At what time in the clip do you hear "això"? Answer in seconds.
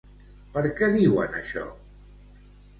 1.43-1.69